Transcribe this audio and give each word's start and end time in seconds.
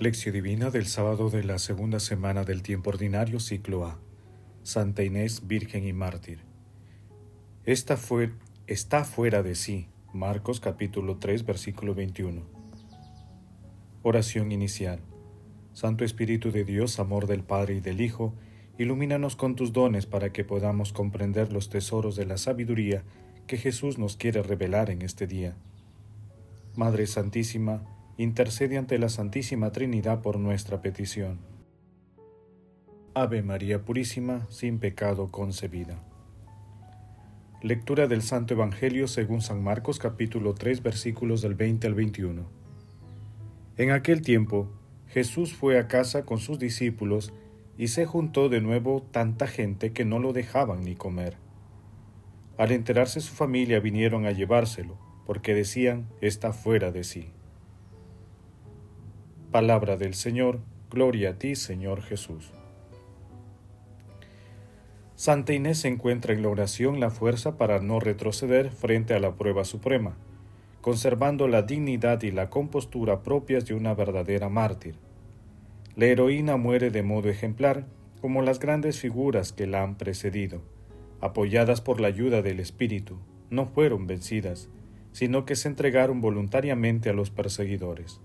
Lección 0.00 0.32
Divina 0.32 0.70
del 0.70 0.86
sábado 0.86 1.28
de 1.28 1.42
la 1.42 1.58
segunda 1.58 1.98
semana 1.98 2.44
del 2.44 2.62
tiempo 2.62 2.90
ordinario, 2.90 3.40
ciclo 3.40 3.84
A. 3.84 3.98
Santa 4.62 5.02
Inés, 5.02 5.48
Virgen 5.48 5.88
y 5.88 5.92
Mártir. 5.92 6.38
Esta 7.64 7.96
fue, 7.96 8.30
está 8.68 9.04
fuera 9.04 9.42
de 9.42 9.56
sí. 9.56 9.88
Marcos 10.12 10.60
capítulo 10.60 11.16
3, 11.16 11.44
versículo 11.44 11.96
21. 11.96 12.42
Oración 14.04 14.52
inicial. 14.52 15.00
Santo 15.72 16.04
Espíritu 16.04 16.52
de 16.52 16.62
Dios, 16.62 17.00
amor 17.00 17.26
del 17.26 17.42
Padre 17.42 17.74
y 17.74 17.80
del 17.80 18.00
Hijo, 18.00 18.34
ilumínanos 18.78 19.34
con 19.34 19.56
tus 19.56 19.72
dones 19.72 20.06
para 20.06 20.32
que 20.32 20.44
podamos 20.44 20.92
comprender 20.92 21.52
los 21.52 21.70
tesoros 21.70 22.14
de 22.14 22.24
la 22.24 22.38
sabiduría 22.38 23.02
que 23.48 23.56
Jesús 23.56 23.98
nos 23.98 24.16
quiere 24.16 24.44
revelar 24.44 24.90
en 24.90 25.02
este 25.02 25.26
día. 25.26 25.56
Madre 26.76 27.08
Santísima, 27.08 27.82
intercede 28.18 28.78
ante 28.78 28.98
la 28.98 29.08
Santísima 29.08 29.70
Trinidad 29.70 30.22
por 30.22 30.40
nuestra 30.40 30.82
petición. 30.82 31.38
Ave 33.14 33.44
María 33.44 33.84
Purísima, 33.84 34.44
sin 34.50 34.80
pecado 34.80 35.28
concebida. 35.28 36.02
Lectura 37.62 38.08
del 38.08 38.22
Santo 38.22 38.54
Evangelio 38.54 39.06
según 39.06 39.40
San 39.40 39.62
Marcos 39.62 40.00
capítulo 40.00 40.54
3 40.54 40.82
versículos 40.82 41.42
del 41.42 41.54
20 41.54 41.86
al 41.86 41.94
21. 41.94 42.50
En 43.76 43.92
aquel 43.92 44.22
tiempo, 44.22 44.68
Jesús 45.06 45.54
fue 45.54 45.78
a 45.78 45.86
casa 45.86 46.24
con 46.24 46.38
sus 46.38 46.58
discípulos 46.58 47.32
y 47.76 47.86
se 47.86 48.04
juntó 48.04 48.48
de 48.48 48.60
nuevo 48.60 49.06
tanta 49.12 49.46
gente 49.46 49.92
que 49.92 50.04
no 50.04 50.18
lo 50.18 50.32
dejaban 50.32 50.82
ni 50.82 50.96
comer. 50.96 51.36
Al 52.56 52.72
enterarse 52.72 53.20
su 53.20 53.32
familia 53.32 53.78
vinieron 53.78 54.26
a 54.26 54.32
llevárselo, 54.32 54.98
porque 55.24 55.54
decían, 55.54 56.08
está 56.20 56.52
fuera 56.52 56.90
de 56.90 57.04
sí. 57.04 57.30
Palabra 59.50 59.96
del 59.96 60.12
Señor, 60.12 60.60
gloria 60.90 61.30
a 61.30 61.38
ti, 61.38 61.54
Señor 61.54 62.02
Jesús. 62.02 62.52
Santa 65.14 65.54
Inés 65.54 65.86
encuentra 65.86 66.34
en 66.34 66.42
la 66.42 66.50
oración 66.50 67.00
la 67.00 67.08
fuerza 67.08 67.56
para 67.56 67.80
no 67.80 67.98
retroceder 67.98 68.70
frente 68.70 69.14
a 69.14 69.20
la 69.20 69.36
prueba 69.36 69.64
suprema, 69.64 70.18
conservando 70.82 71.48
la 71.48 71.62
dignidad 71.62 72.22
y 72.24 72.30
la 72.30 72.50
compostura 72.50 73.22
propias 73.22 73.64
de 73.64 73.72
una 73.72 73.94
verdadera 73.94 74.50
mártir. 74.50 74.96
La 75.96 76.04
heroína 76.04 76.58
muere 76.58 76.90
de 76.90 77.02
modo 77.02 77.30
ejemplar, 77.30 77.86
como 78.20 78.42
las 78.42 78.58
grandes 78.58 79.00
figuras 79.00 79.54
que 79.54 79.66
la 79.66 79.82
han 79.82 79.96
precedido, 79.96 80.60
apoyadas 81.22 81.80
por 81.80 82.02
la 82.02 82.08
ayuda 82.08 82.42
del 82.42 82.60
Espíritu, 82.60 83.18
no 83.48 83.64
fueron 83.64 84.06
vencidas, 84.06 84.68
sino 85.12 85.46
que 85.46 85.56
se 85.56 85.68
entregaron 85.68 86.20
voluntariamente 86.20 87.08
a 87.08 87.14
los 87.14 87.30
perseguidores 87.30 88.20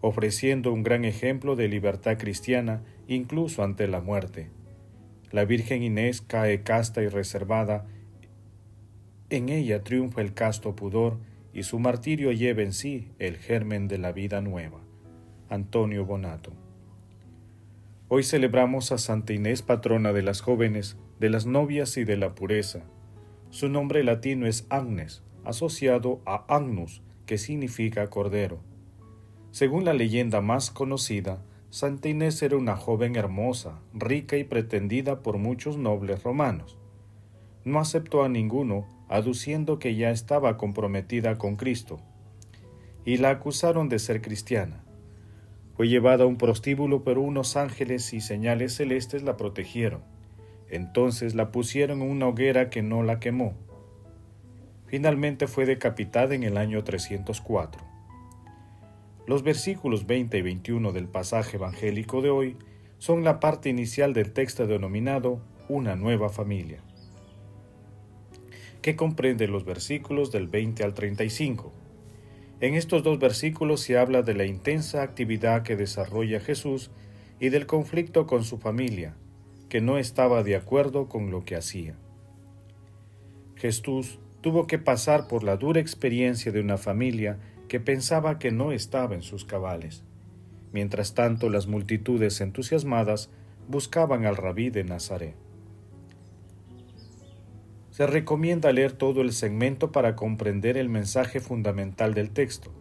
ofreciendo 0.00 0.72
un 0.72 0.82
gran 0.82 1.04
ejemplo 1.04 1.56
de 1.56 1.68
libertad 1.68 2.16
cristiana 2.18 2.82
incluso 3.06 3.62
ante 3.62 3.86
la 3.88 4.00
muerte. 4.00 4.48
La 5.30 5.44
Virgen 5.44 5.82
Inés 5.82 6.22
cae 6.22 6.62
casta 6.62 7.02
y 7.02 7.08
reservada, 7.08 7.86
en 9.28 9.48
ella 9.48 9.84
triunfa 9.84 10.20
el 10.22 10.34
casto 10.34 10.74
pudor 10.74 11.18
y 11.52 11.62
su 11.62 11.78
martirio 11.78 12.32
lleva 12.32 12.62
en 12.62 12.72
sí 12.72 13.08
el 13.18 13.36
germen 13.36 13.86
de 13.86 13.98
la 13.98 14.12
vida 14.12 14.40
nueva. 14.40 14.80
Antonio 15.48 16.04
Bonato. 16.04 16.52
Hoy 18.08 18.24
celebramos 18.24 18.90
a 18.90 18.98
Santa 18.98 19.32
Inés, 19.32 19.62
patrona 19.62 20.12
de 20.12 20.22
las 20.22 20.40
jóvenes, 20.40 20.96
de 21.20 21.30
las 21.30 21.46
novias 21.46 21.96
y 21.96 22.04
de 22.04 22.16
la 22.16 22.34
pureza. 22.34 22.82
Su 23.50 23.68
nombre 23.68 24.02
latino 24.02 24.46
es 24.46 24.66
Agnes, 24.68 25.22
asociado 25.44 26.20
a 26.26 26.44
Agnus, 26.48 27.02
que 27.26 27.38
significa 27.38 28.10
cordero. 28.10 28.60
Según 29.50 29.84
la 29.84 29.94
leyenda 29.94 30.40
más 30.40 30.70
conocida, 30.70 31.42
Santa 31.70 32.08
Inés 32.08 32.40
era 32.42 32.56
una 32.56 32.76
joven 32.76 33.16
hermosa, 33.16 33.80
rica 33.92 34.36
y 34.36 34.44
pretendida 34.44 35.22
por 35.22 35.38
muchos 35.38 35.76
nobles 35.76 36.22
romanos. 36.22 36.78
No 37.64 37.80
aceptó 37.80 38.22
a 38.22 38.28
ninguno, 38.28 38.86
aduciendo 39.08 39.80
que 39.80 39.96
ya 39.96 40.10
estaba 40.10 40.56
comprometida 40.56 41.36
con 41.36 41.56
Cristo, 41.56 42.00
y 43.04 43.16
la 43.16 43.30
acusaron 43.30 43.88
de 43.88 43.98
ser 43.98 44.22
cristiana. 44.22 44.84
Fue 45.76 45.88
llevada 45.88 46.24
a 46.24 46.26
un 46.28 46.36
prostíbulo, 46.36 47.02
pero 47.02 47.20
unos 47.20 47.56
ángeles 47.56 48.12
y 48.12 48.20
señales 48.20 48.74
celestes 48.74 49.22
la 49.24 49.36
protegieron. 49.36 50.02
Entonces 50.68 51.34
la 51.34 51.50
pusieron 51.50 52.02
en 52.02 52.10
una 52.10 52.28
hoguera 52.28 52.70
que 52.70 52.82
no 52.82 53.02
la 53.02 53.18
quemó. 53.18 53.54
Finalmente 54.86 55.48
fue 55.48 55.66
decapitada 55.66 56.34
en 56.34 56.44
el 56.44 56.56
año 56.56 56.84
304. 56.84 57.89
Los 59.30 59.44
versículos 59.44 60.08
20 60.08 60.38
y 60.38 60.42
21 60.42 60.90
del 60.90 61.06
pasaje 61.06 61.56
evangélico 61.56 62.20
de 62.20 62.30
hoy 62.30 62.56
son 62.98 63.22
la 63.22 63.38
parte 63.38 63.68
inicial 63.68 64.12
del 64.12 64.32
texto 64.32 64.66
denominado 64.66 65.40
Una 65.68 65.94
nueva 65.94 66.30
familia, 66.30 66.82
que 68.82 68.96
comprende 68.96 69.46
los 69.46 69.64
versículos 69.64 70.32
del 70.32 70.48
20 70.48 70.82
al 70.82 70.94
35. 70.94 71.72
En 72.58 72.74
estos 72.74 73.04
dos 73.04 73.20
versículos 73.20 73.82
se 73.82 73.96
habla 73.96 74.22
de 74.22 74.34
la 74.34 74.46
intensa 74.46 75.00
actividad 75.00 75.62
que 75.62 75.76
desarrolla 75.76 76.40
Jesús 76.40 76.90
y 77.38 77.50
del 77.50 77.66
conflicto 77.66 78.26
con 78.26 78.42
su 78.42 78.58
familia, 78.58 79.14
que 79.68 79.80
no 79.80 79.96
estaba 79.98 80.42
de 80.42 80.56
acuerdo 80.56 81.08
con 81.08 81.30
lo 81.30 81.44
que 81.44 81.54
hacía. 81.54 81.94
Jesús 83.54 84.18
tuvo 84.40 84.66
que 84.66 84.80
pasar 84.80 85.28
por 85.28 85.44
la 85.44 85.56
dura 85.56 85.78
experiencia 85.78 86.50
de 86.50 86.60
una 86.60 86.78
familia 86.78 87.38
que 87.70 87.78
pensaba 87.78 88.40
que 88.40 88.50
no 88.50 88.72
estaba 88.72 89.14
en 89.14 89.22
sus 89.22 89.44
cabales. 89.44 90.02
Mientras 90.72 91.14
tanto, 91.14 91.48
las 91.48 91.68
multitudes 91.68 92.40
entusiasmadas 92.40 93.30
buscaban 93.68 94.26
al 94.26 94.36
rabí 94.36 94.70
de 94.70 94.82
Nazaret. 94.82 95.36
Se 97.92 98.08
recomienda 98.08 98.72
leer 98.72 98.90
todo 98.90 99.20
el 99.20 99.32
segmento 99.32 99.92
para 99.92 100.16
comprender 100.16 100.76
el 100.76 100.88
mensaje 100.88 101.38
fundamental 101.38 102.12
del 102.12 102.32
texto. 102.32 102.72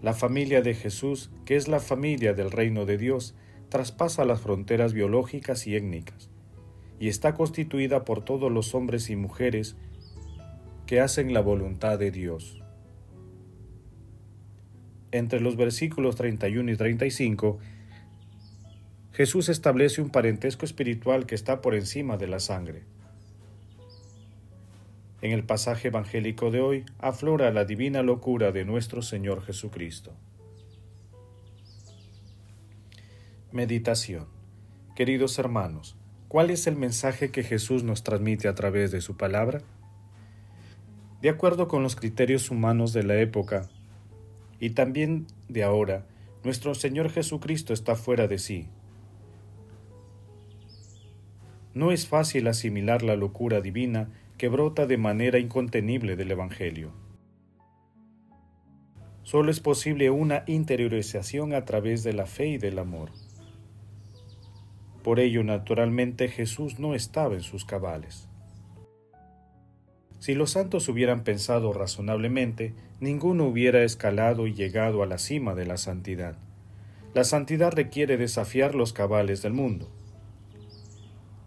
La 0.00 0.12
familia 0.12 0.62
de 0.62 0.74
Jesús, 0.74 1.32
que 1.44 1.56
es 1.56 1.66
la 1.66 1.80
familia 1.80 2.32
del 2.32 2.52
reino 2.52 2.86
de 2.86 2.96
Dios, 2.96 3.34
traspasa 3.70 4.24
las 4.24 4.40
fronteras 4.40 4.92
biológicas 4.92 5.66
y 5.66 5.74
étnicas, 5.74 6.30
y 7.00 7.08
está 7.08 7.34
constituida 7.34 8.04
por 8.04 8.24
todos 8.24 8.52
los 8.52 8.72
hombres 8.72 9.10
y 9.10 9.16
mujeres 9.16 9.74
que 10.86 11.00
hacen 11.00 11.34
la 11.34 11.40
voluntad 11.40 11.98
de 11.98 12.12
Dios 12.12 12.63
entre 15.14 15.40
los 15.40 15.56
versículos 15.56 16.16
31 16.16 16.72
y 16.72 16.76
35, 16.76 17.58
Jesús 19.12 19.48
establece 19.48 20.02
un 20.02 20.10
parentesco 20.10 20.64
espiritual 20.64 21.24
que 21.24 21.36
está 21.36 21.60
por 21.60 21.76
encima 21.76 22.16
de 22.16 22.26
la 22.26 22.40
sangre. 22.40 22.82
En 25.22 25.30
el 25.30 25.44
pasaje 25.44 25.88
evangélico 25.88 26.50
de 26.50 26.60
hoy 26.60 26.84
aflora 26.98 27.52
la 27.52 27.64
divina 27.64 28.02
locura 28.02 28.50
de 28.50 28.64
nuestro 28.64 29.02
Señor 29.02 29.44
Jesucristo. 29.44 30.12
Meditación. 33.52 34.26
Queridos 34.96 35.38
hermanos, 35.38 35.96
¿cuál 36.26 36.50
es 36.50 36.66
el 36.66 36.74
mensaje 36.74 37.30
que 37.30 37.44
Jesús 37.44 37.84
nos 37.84 38.02
transmite 38.02 38.48
a 38.48 38.56
través 38.56 38.90
de 38.90 39.00
su 39.00 39.16
palabra? 39.16 39.62
De 41.22 41.28
acuerdo 41.28 41.68
con 41.68 41.84
los 41.84 41.94
criterios 41.94 42.50
humanos 42.50 42.92
de 42.92 43.04
la 43.04 43.14
época, 43.14 43.70
y 44.64 44.70
también 44.70 45.26
de 45.50 45.62
ahora, 45.62 46.06
nuestro 46.42 46.74
Señor 46.74 47.10
Jesucristo 47.10 47.74
está 47.74 47.96
fuera 47.96 48.28
de 48.28 48.38
sí. 48.38 48.70
No 51.74 51.92
es 51.92 52.06
fácil 52.08 52.48
asimilar 52.48 53.02
la 53.02 53.14
locura 53.14 53.60
divina 53.60 54.08
que 54.38 54.48
brota 54.48 54.86
de 54.86 54.96
manera 54.96 55.38
incontenible 55.38 56.16
del 56.16 56.30
Evangelio. 56.30 56.92
Solo 59.22 59.50
es 59.50 59.60
posible 59.60 60.08
una 60.08 60.44
interiorización 60.46 61.52
a 61.52 61.66
través 61.66 62.02
de 62.02 62.14
la 62.14 62.24
fe 62.24 62.46
y 62.46 62.56
del 62.56 62.78
amor. 62.78 63.10
Por 65.02 65.20
ello, 65.20 65.44
naturalmente, 65.44 66.28
Jesús 66.28 66.78
no 66.78 66.94
estaba 66.94 67.34
en 67.34 67.42
sus 67.42 67.66
cabales. 67.66 68.30
Si 70.18 70.34
los 70.34 70.52
santos 70.52 70.88
hubieran 70.88 71.24
pensado 71.24 71.72
razonablemente, 71.72 72.74
ninguno 73.00 73.46
hubiera 73.46 73.82
escalado 73.82 74.46
y 74.46 74.54
llegado 74.54 75.02
a 75.02 75.06
la 75.06 75.18
cima 75.18 75.54
de 75.54 75.66
la 75.66 75.76
santidad. 75.76 76.36
La 77.12 77.24
santidad 77.24 77.72
requiere 77.72 78.16
desafiar 78.16 78.74
los 78.74 78.92
cabales 78.92 79.42
del 79.42 79.52
mundo. 79.52 79.88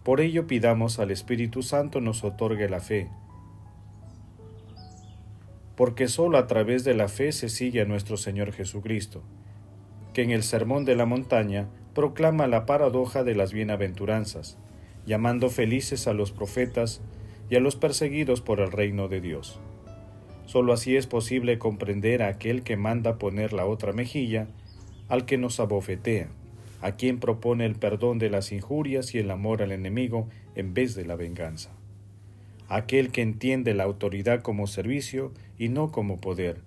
Por 0.02 0.20
ello 0.20 0.46
pidamos 0.46 0.98
al 0.98 1.10
Espíritu 1.10 1.62
Santo 1.62 2.00
nos 2.00 2.24
otorgue 2.24 2.68
la 2.68 2.80
fe, 2.80 3.10
porque 5.78 6.08
sólo 6.08 6.38
a 6.38 6.48
través 6.48 6.82
de 6.82 6.94
la 6.94 7.06
fe 7.06 7.30
se 7.30 7.48
sigue 7.48 7.82
a 7.82 7.84
nuestro 7.84 8.16
Señor 8.16 8.52
Jesucristo, 8.52 9.22
que 10.12 10.22
en 10.22 10.32
el 10.32 10.42
Sermón 10.42 10.84
de 10.84 10.96
la 10.96 11.06
Montaña 11.06 11.68
proclama 11.94 12.48
la 12.48 12.66
paradoja 12.66 13.22
de 13.22 13.36
las 13.36 13.52
bienaventuranzas, 13.52 14.58
llamando 15.06 15.50
felices 15.50 16.08
a 16.08 16.14
los 16.14 16.32
profetas, 16.32 17.00
y 17.50 17.56
a 17.56 17.60
los 17.60 17.76
perseguidos 17.76 18.40
por 18.40 18.60
el 18.60 18.72
reino 18.72 19.08
de 19.08 19.20
Dios. 19.20 19.60
Solo 20.46 20.72
así 20.72 20.96
es 20.96 21.06
posible 21.06 21.58
comprender 21.58 22.22
a 22.22 22.28
aquel 22.28 22.62
que 22.62 22.76
manda 22.76 23.18
poner 23.18 23.52
la 23.52 23.66
otra 23.66 23.92
mejilla, 23.92 24.48
al 25.08 25.26
que 25.26 25.38
nos 25.38 25.60
abofetea, 25.60 26.28
a 26.80 26.92
quien 26.92 27.20
propone 27.20 27.66
el 27.66 27.74
perdón 27.74 28.18
de 28.18 28.30
las 28.30 28.52
injurias 28.52 29.14
y 29.14 29.18
el 29.18 29.30
amor 29.30 29.62
al 29.62 29.72
enemigo 29.72 30.28
en 30.54 30.74
vez 30.74 30.94
de 30.94 31.04
la 31.04 31.16
venganza. 31.16 31.70
Aquel 32.68 33.10
que 33.10 33.22
entiende 33.22 33.74
la 33.74 33.84
autoridad 33.84 34.42
como 34.42 34.66
servicio 34.66 35.32
y 35.58 35.68
no 35.68 35.90
como 35.90 36.20
poder, 36.20 36.62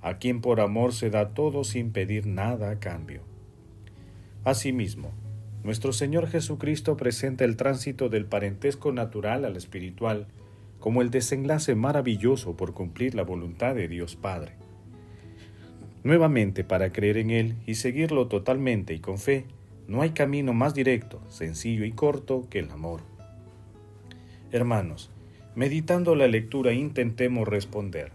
a 0.00 0.18
quien 0.18 0.40
por 0.40 0.60
amor 0.60 0.92
se 0.92 1.10
da 1.10 1.28
todo 1.28 1.64
sin 1.64 1.92
pedir 1.92 2.26
nada 2.26 2.70
a 2.70 2.80
cambio. 2.80 3.22
Asimismo, 4.44 5.12
nuestro 5.62 5.92
Señor 5.92 6.28
Jesucristo 6.28 6.96
presenta 6.96 7.44
el 7.44 7.56
tránsito 7.56 8.08
del 8.08 8.24
parentesco 8.24 8.92
natural 8.92 9.44
al 9.44 9.56
espiritual, 9.56 10.26
como 10.78 11.02
el 11.02 11.10
desenlace 11.10 11.74
maravilloso 11.74 12.56
por 12.56 12.72
cumplir 12.72 13.14
la 13.14 13.22
voluntad 13.22 13.74
de 13.74 13.86
Dios 13.86 14.16
Padre. 14.16 14.54
Nuevamente, 16.02 16.64
para 16.64 16.90
creer 16.90 17.18
en 17.18 17.30
Él 17.30 17.56
y 17.66 17.74
seguirlo 17.74 18.26
totalmente 18.28 18.94
y 18.94 19.00
con 19.00 19.18
fe, 19.18 19.44
no 19.86 20.00
hay 20.00 20.10
camino 20.10 20.54
más 20.54 20.72
directo, 20.72 21.20
sencillo 21.28 21.84
y 21.84 21.92
corto 21.92 22.46
que 22.48 22.60
el 22.60 22.70
amor. 22.70 23.02
Hermanos, 24.52 25.10
meditando 25.54 26.14
la 26.14 26.26
lectura 26.26 26.72
intentemos 26.72 27.46
responder. 27.46 28.12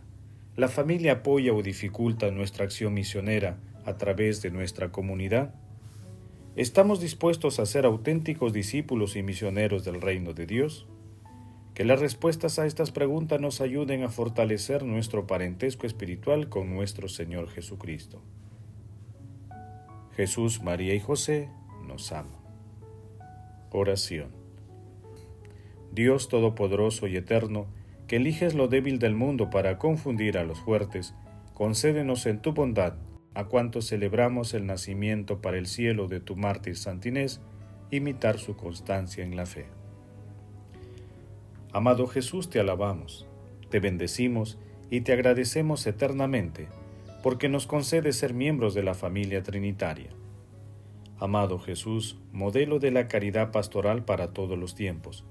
¿La 0.56 0.68
familia 0.68 1.14
apoya 1.14 1.54
o 1.54 1.62
dificulta 1.62 2.32
nuestra 2.32 2.66
acción 2.66 2.94
misionera 2.94 3.58
a 3.86 3.98
través 3.98 4.42
de 4.42 4.50
nuestra 4.50 4.92
comunidad? 4.92 5.54
¿Estamos 6.56 7.02
dispuestos 7.02 7.60
a 7.60 7.66
ser 7.66 7.86
auténticos 7.86 8.54
discípulos 8.54 9.18
y 9.18 9.24
misioneros 9.24 9.84
del 9.84 10.00
reino 10.00 10.34
de 10.34 10.46
Dios? 10.46 10.88
Que 11.74 11.84
las 11.84 12.00
respuestas 12.00 12.60
a 12.60 12.66
estas 12.66 12.92
preguntas 12.92 13.42
nos 13.42 13.60
ayuden 13.60 14.04
a 14.04 14.10
fortalecer 14.10 14.84
nuestro 14.86 15.28
parentesco 15.28 15.86
espiritual 15.86 16.48
con 16.48 16.74
nuestro 16.74 17.10
Señor 17.10 17.50
Jesucristo. 17.50 18.22
Jesús, 20.16 20.64
María 20.64 20.96
y 20.96 21.02
José 21.02 21.50
nos 21.86 22.14
aman. 22.14 22.40
Oración. 23.72 24.30
Dios 25.92 26.30
Todopoderoso 26.30 27.08
y 27.08 27.18
Eterno, 27.18 27.66
que 28.08 28.16
eliges 28.16 28.54
lo 28.54 28.70
débil 28.70 28.98
del 29.00 29.14
mundo 29.14 29.50
para 29.50 29.78
confundir 29.78 30.38
a 30.38 30.46
los 30.46 30.62
fuertes, 30.62 31.16
concédenos 31.54 32.26
en 32.26 32.40
tu 32.40 32.54
bondad 32.54 32.94
a 33.36 33.46
cuantos 33.46 33.88
celebramos 33.90 34.54
el 34.54 34.66
nacimiento 34.66 35.42
para 35.42 35.58
el 35.58 35.68
cielo 35.68 36.08
de 36.08 36.22
tu 36.22 36.36
mártir 36.36 36.78
Santinés, 36.78 37.42
imitar 37.92 38.40
su 38.40 38.56
constancia 38.56 39.24
en 39.24 39.36
la 39.36 39.46
fe. 39.46 39.66
Amado 41.74 42.08
Jesús, 42.08 42.50
te 42.50 42.62
alabamos, 42.62 43.28
te 43.70 43.82
bendecimos 43.82 44.58
y 44.90 45.02
te 45.02 45.12
agradecemos 45.12 45.86
eternamente, 45.86 46.68
porque 47.22 47.50
nos 47.50 47.68
concede 47.68 48.14
ser 48.14 48.34
miembros 48.34 48.74
de 48.74 48.84
la 48.84 48.94
familia 48.94 49.44
trinitaria. 49.44 50.12
Amado 51.20 51.60
Jesús, 51.60 52.18
modelo 52.32 52.80
de 52.80 52.92
la 52.92 53.08
caridad 53.10 53.52
pastoral 53.52 54.06
para 54.06 54.32
todos 54.32 54.58
los 54.58 54.76
tiempos, 54.76 55.26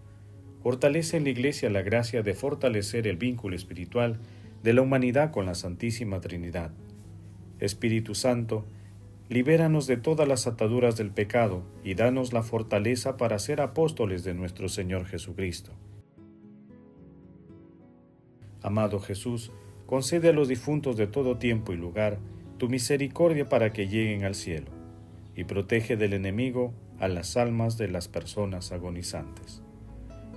fortalece 0.62 1.16
en 1.16 1.24
la 1.24 1.30
Iglesia 1.30 1.70
la 1.70 1.82
gracia 1.82 2.22
de 2.22 2.34
fortalecer 2.34 3.06
el 3.06 3.16
vínculo 3.16 3.56
espiritual 3.56 4.18
de 4.62 4.74
la 4.74 4.82
humanidad 4.82 5.30
con 5.30 5.46
la 5.46 5.54
Santísima 5.54 6.20
Trinidad. 6.20 6.72
Espíritu 7.60 8.14
Santo, 8.14 8.64
libéranos 9.28 9.86
de 9.86 9.96
todas 9.96 10.28
las 10.28 10.46
ataduras 10.46 10.96
del 10.96 11.10
pecado 11.10 11.62
y 11.82 11.94
danos 11.94 12.32
la 12.32 12.42
fortaleza 12.42 13.16
para 13.16 13.38
ser 13.38 13.60
apóstoles 13.60 14.24
de 14.24 14.34
nuestro 14.34 14.68
Señor 14.68 15.06
Jesucristo. 15.06 15.72
Amado 18.62 19.00
Jesús, 19.00 19.52
concede 19.86 20.30
a 20.30 20.32
los 20.32 20.48
difuntos 20.48 20.96
de 20.96 21.06
todo 21.06 21.38
tiempo 21.38 21.72
y 21.72 21.76
lugar 21.76 22.18
tu 22.58 22.68
misericordia 22.68 23.48
para 23.48 23.72
que 23.72 23.88
lleguen 23.88 24.24
al 24.24 24.34
cielo, 24.34 24.70
y 25.34 25.44
protege 25.44 25.96
del 25.96 26.12
enemigo 26.12 26.72
a 26.98 27.08
las 27.08 27.36
almas 27.36 27.76
de 27.76 27.88
las 27.88 28.08
personas 28.08 28.72
agonizantes. 28.72 29.62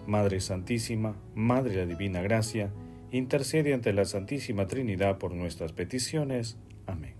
Madre 0.07 0.39
Santísima, 0.39 1.15
Madre 1.35 1.75
de 1.75 1.85
la 1.85 1.85
Divina 1.85 2.21
Gracia, 2.21 2.71
intercede 3.11 3.73
ante 3.73 3.93
la 3.93 4.05
Santísima 4.05 4.67
Trinidad 4.67 5.17
por 5.17 5.33
nuestras 5.33 5.73
peticiones. 5.73 6.57
Amén. 6.87 7.13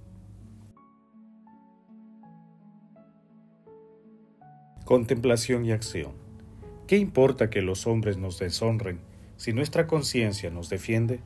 Contemplación 4.86 5.66
y 5.66 5.72
acción. 5.72 6.14
¿Qué 6.88 6.98
importa 6.98 7.50
que 7.50 7.62
los 7.62 7.86
hombres 7.86 8.18
nos 8.18 8.40
deshonren 8.40 9.02
si 9.36 9.52
nuestra 9.52 9.86
conciencia 9.86 10.50
nos 10.50 10.70
defiende? 10.70 11.20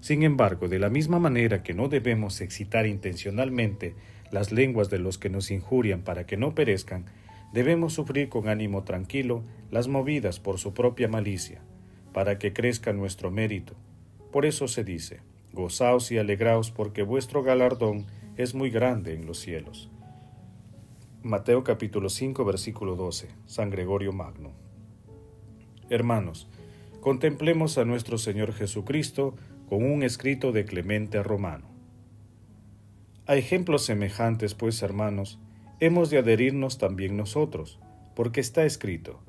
Sin 0.00 0.22
embargo, 0.22 0.68
de 0.68 0.78
la 0.78 0.90
misma 0.90 1.18
manera 1.18 1.62
que 1.62 1.74
no 1.74 1.88
debemos 1.88 2.40
excitar 2.40 2.86
intencionalmente 2.86 3.94
las 4.30 4.52
lenguas 4.52 4.90
de 4.90 4.98
los 4.98 5.18
que 5.18 5.30
nos 5.30 5.50
injurian 5.50 6.02
para 6.02 6.26
que 6.26 6.36
no 6.36 6.54
perezcan, 6.54 7.06
debemos 7.52 7.94
sufrir 7.94 8.28
con 8.28 8.48
ánimo 8.48 8.84
tranquilo 8.84 9.42
las 9.70 9.88
movidas 9.88 10.38
por 10.40 10.58
su 10.58 10.74
propia 10.74 11.08
malicia, 11.08 11.62
para 12.12 12.38
que 12.38 12.52
crezca 12.52 12.92
nuestro 12.92 13.30
mérito. 13.30 13.74
Por 14.30 14.46
eso 14.46 14.68
se 14.68 14.84
dice, 14.84 15.20
Gozaos 15.54 16.10
y 16.10 16.18
alegraos 16.18 16.72
porque 16.72 17.04
vuestro 17.04 17.44
galardón 17.44 18.06
es 18.36 18.56
muy 18.56 18.70
grande 18.70 19.14
en 19.14 19.24
los 19.24 19.38
cielos. 19.38 19.88
Mateo 21.22 21.62
capítulo 21.62 22.08
5 22.08 22.44
versículo 22.44 22.96
12, 22.96 23.28
San 23.46 23.70
Gregorio 23.70 24.12
Magno. 24.12 24.50
Hermanos, 25.90 26.48
contemplemos 27.00 27.78
a 27.78 27.84
nuestro 27.84 28.18
Señor 28.18 28.52
Jesucristo 28.52 29.36
con 29.68 29.84
un 29.84 30.02
escrito 30.02 30.50
de 30.50 30.64
Clemente 30.64 31.22
Romano. 31.22 31.66
A 33.26 33.36
ejemplos 33.36 33.84
semejantes, 33.84 34.54
pues, 34.54 34.82
hermanos, 34.82 35.38
hemos 35.78 36.10
de 36.10 36.18
adherirnos 36.18 36.78
también 36.78 37.16
nosotros, 37.16 37.78
porque 38.16 38.40
está 38.40 38.64
escrito, 38.64 39.20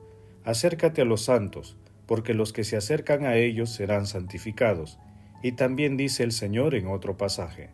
acércate 0.43 1.03
a 1.03 1.05
los 1.05 1.21
santos, 1.21 1.77
porque 2.07 2.33
los 2.33 2.51
que 2.51 2.63
se 2.63 2.77
acercan 2.77 3.25
a 3.25 3.35
ellos 3.35 3.69
serán 3.69 4.07
santificados. 4.07 4.97
Y 5.45 5.51
también 5.51 5.95
dice 5.95 6.23
el 6.23 6.31
Señor 6.31 6.73
en 6.73 6.87
otro 6.87 7.17
pasaje, 7.17 7.69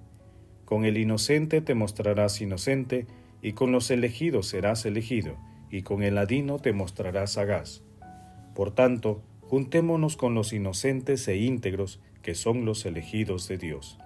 con 0.65 0.83
el 0.83 0.97
inocente 0.97 1.62
te 1.62 1.73
mostrarás 1.73 2.41
inocente, 2.41 3.07
y 3.41 3.53
con 3.53 3.71
los 3.71 3.89
elegidos 3.91 4.47
serás 4.47 4.85
elegido, 4.85 5.38
y 5.69 5.81
con 5.83 6.03
el 6.03 6.15
ladino 6.15 6.59
te 6.59 6.73
mostrarás 6.73 7.31
sagaz. 7.31 7.81
Por 8.56 8.75
tanto, 8.75 9.23
juntémonos 9.39 10.18
con 10.18 10.33
los 10.33 10.51
inocentes 10.51 11.25
e 11.30 11.37
íntegros, 11.37 12.01
que 12.21 12.35
son 12.35 12.66
los 12.66 12.85
elegidos 12.85 13.47
de 13.47 13.57
Dios. 13.57 13.97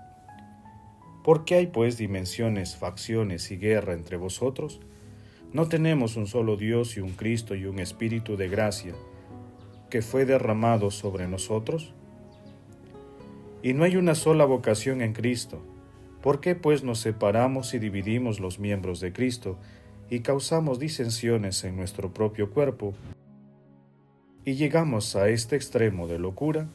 ¿Por 1.23 1.43
qué 1.43 1.55
hay 1.55 1.65
pues 1.65 1.97
dimensiones, 1.97 2.75
facciones 2.75 3.49
y 3.49 3.57
guerra 3.57 3.93
entre 3.93 4.17
vosotros? 4.17 4.79
¿No 5.53 5.67
tenemos 5.69 6.17
un 6.17 6.27
solo 6.27 6.55
Dios 6.55 6.97
y 6.97 6.99
un 6.99 7.13
Cristo 7.13 7.55
y 7.55 7.65
un 7.65 7.79
Espíritu 7.79 8.37
de 8.37 8.47
gracia 8.47 8.93
que 9.89 10.03
fue 10.03 10.25
derramado 10.25 10.91
sobre 10.91 11.27
nosotros? 11.27 11.95
Y 13.65 13.73
no 13.73 13.83
hay 13.83 13.95
una 13.95 14.13
sola 14.13 14.45
vocación 14.45 15.01
en 15.01 15.13
Cristo. 15.13 15.59
¿Por 16.21 16.39
qué 16.39 16.53
pues 16.53 16.83
nos 16.83 16.99
separamos 16.99 17.73
y 17.73 17.79
dividimos 17.79 18.39
los 18.39 18.59
miembros 18.59 18.99
de 18.99 19.11
Cristo 19.11 19.57
y 20.07 20.19
causamos 20.19 20.77
disensiones 20.77 21.63
en 21.63 21.75
nuestro 21.75 22.13
propio 22.13 22.51
cuerpo 22.51 22.93
y 24.43 24.53
llegamos 24.53 25.15
a 25.15 25.29
este 25.29 25.55
extremo 25.55 26.05
de 26.05 26.19
locura, 26.19 26.69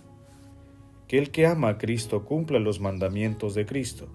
que 1.06 1.18
el 1.18 1.30
que 1.30 1.46
ama 1.46 1.68
a 1.68 1.78
Cristo 1.78 2.24
cumpla 2.24 2.58
los 2.58 2.80
mandamientos 2.80 3.54
de 3.54 3.66
Cristo, 3.66 4.08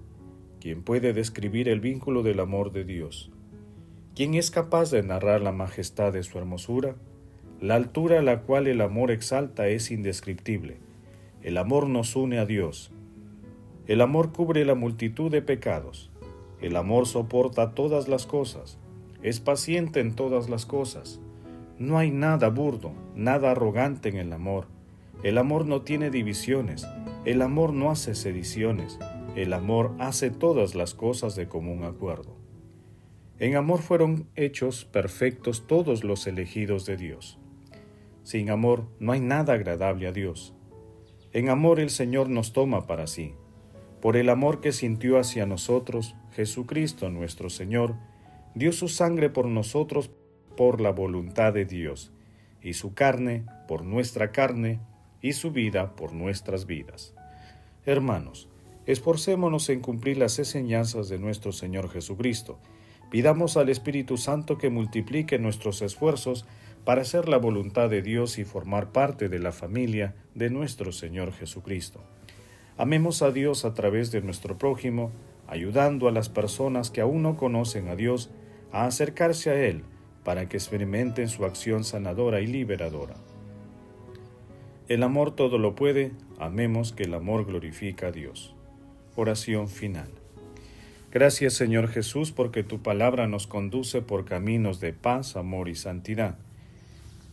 quien 0.60 0.84
puede 0.84 1.14
describir 1.14 1.70
el 1.70 1.80
vínculo 1.80 2.24
del 2.24 2.42
amor 2.42 2.74
de 2.74 2.84
Dios, 2.84 3.32
quien 4.16 4.34
es 4.34 4.52
capaz 4.52 4.92
de 4.92 5.02
narrar 5.02 5.40
la 5.40 5.54
majestad 5.54 6.12
de 6.12 6.24
su 6.24 6.38
hermosura, 6.40 6.98
la 7.62 7.76
altura 7.76 8.20
a 8.20 8.22
la 8.22 8.42
cual 8.42 8.68
el 8.68 8.82
amor 8.82 9.12
exalta 9.12 9.70
es 9.70 9.92
indescriptible. 9.92 10.85
El 11.46 11.58
amor 11.58 11.88
nos 11.88 12.18
une 12.18 12.40
a 12.40 12.46
Dios. 12.46 12.92
El 13.88 14.02
amor 14.02 14.34
cubre 14.34 14.66
la 14.66 14.76
multitud 14.76 15.32
de 15.32 15.42
pecados. 15.42 16.12
El 16.60 16.76
amor 16.76 17.08
soporta 17.08 17.74
todas 17.74 18.10
las 18.10 18.26
cosas. 18.26 18.78
Es 19.24 19.40
paciente 19.40 20.02
en 20.02 20.14
todas 20.14 20.50
las 20.50 20.66
cosas 20.66 21.22
no 21.78 21.98
hay 21.98 22.10
nada 22.10 22.50
burdo, 22.50 22.94
nada 23.16 23.52
arrogante 23.52 24.08
en 24.08 24.16
el 24.16 24.32
amor. 24.32 24.68
El 25.24 25.38
amor 25.38 25.66
no 25.66 25.82
tiene 25.82 26.10
divisiones, 26.10 26.88
el 27.26 27.42
amor 27.42 27.74
no 27.74 27.92
hace 27.92 28.16
sediciones, 28.16 28.98
el 29.36 29.52
amor 29.52 29.94
hace 30.00 30.30
todas 30.30 30.76
las 30.76 30.94
cosas 30.94 31.36
de 31.36 31.48
común 31.48 31.84
acuerdo. 31.84 32.38
En 33.40 33.58
amor 33.58 33.82
fueron 33.82 34.28
hechos 34.36 34.86
perfectos 34.86 35.68
todos 35.68 36.06
los 36.06 36.28
elegidos 36.28 36.86
de 36.86 36.96
Dios. 36.96 37.40
Sin 38.24 38.50
amor 38.50 38.88
no 39.00 39.12
hay 39.12 39.20
nada 39.20 39.54
agradable 39.54 40.08
a 40.08 40.14
Dios. 40.14 40.54
En 41.36 41.50
amor 41.50 41.82
el 41.82 41.90
Señor 41.90 42.30
nos 42.30 42.54
toma 42.54 42.88
para 42.88 43.08
sí. 43.08 43.34
Por 44.02 44.16
el 44.16 44.30
amor 44.30 44.62
que 44.62 44.72
sintió 44.72 45.20
hacia 45.20 45.46
nosotros, 45.46 46.16
Jesucristo 46.32 47.10
nuestro 47.10 47.50
Señor, 47.50 47.96
dio 48.54 48.72
su 48.72 48.88
sangre 48.88 49.30
por 49.30 49.46
nosotros 49.46 50.10
por 50.56 50.80
la 50.80 50.92
voluntad 50.92 51.52
de 51.52 51.66
Dios, 51.66 52.14
y 52.62 52.72
su 52.76 52.94
carne 52.94 53.44
por 53.68 53.84
nuestra 53.84 54.32
carne, 54.32 54.80
y 55.22 55.34
su 55.34 55.52
vida 55.52 55.98
por 55.98 56.14
nuestras 56.14 56.68
vidas. 56.68 57.14
Hermanos, 57.86 58.48
esforcémonos 58.86 59.68
en 59.68 59.82
cumplir 59.82 60.18
las 60.18 60.40
enseñanzas 60.40 61.10
de 61.10 61.20
nuestro 61.20 61.52
Señor 61.52 61.90
Jesucristo. 61.90 62.60
Pidamos 63.12 63.58
al 63.58 63.68
Espíritu 63.68 64.16
Santo 64.16 64.58
que 64.58 64.70
multiplique 64.70 65.38
nuestros 65.38 65.82
esfuerzos 65.82 66.46
para 66.86 67.02
hacer 67.02 67.28
la 67.28 67.38
voluntad 67.38 67.90
de 67.90 68.04
Dios 68.04 68.38
y 68.38 68.46
formar 68.46 68.92
parte 68.92 69.28
de 69.28 69.40
la 69.40 69.52
familia 69.52 70.14
de 70.36 70.52
nuestro 70.52 70.92
Señor 70.92 71.34
Jesucristo. 71.34 72.02
Amemos 72.78 73.24
a 73.24 73.32
Dios 73.32 73.66
a 73.66 73.74
través 73.74 74.12
de 74.12 74.22
nuestro 74.22 74.58
prójimo, 74.58 75.12
ayudando 75.48 76.08
a 76.08 76.12
las 76.12 76.30
personas 76.30 76.92
que 76.92 77.02
aún 77.02 77.24
no 77.24 77.38
conocen 77.38 77.88
a 77.88 77.96
Dios 77.96 78.30
a 78.72 78.86
acercarse 78.86 79.50
a 79.50 79.66
Él 79.66 79.84
para 80.24 80.48
que 80.48 80.58
experimenten 80.58 81.28
su 81.28 81.46
acción 81.46 81.84
sanadora 81.84 82.42
y 82.42 82.48
liberadora. 82.48 83.16
El 84.88 85.02
amor 85.02 85.36
todo 85.36 85.58
lo 85.58 85.74
puede, 85.74 86.12
amemos 86.38 86.92
que 86.92 87.04
el 87.04 87.16
amor 87.16 87.46
glorifica 87.46 88.08
a 88.08 88.12
Dios. 88.12 88.56
Oración 89.16 89.70
final. 89.70 90.10
Gracias 91.12 91.54
Señor 91.54 91.88
Jesús 91.88 92.32
porque 92.32 92.64
tu 92.64 92.84
palabra 92.84 93.26
nos 93.28 93.48
conduce 93.48 94.02
por 94.02 94.26
caminos 94.26 94.80
de 94.80 94.94
paz, 94.94 95.38
amor 95.38 95.70
y 95.70 95.76
santidad. 95.76 96.38